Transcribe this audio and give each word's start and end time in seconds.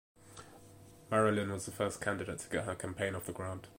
Marilyn 1.11 1.51
was 1.51 1.67
the 1.67 1.71
first 1.71 2.01
candidate 2.01 2.39
to 2.39 2.49
get 2.49 2.65
her 2.65 2.73
campaign 2.73 3.13
off 3.13 3.27
the 3.27 3.33
ground. 3.33 3.67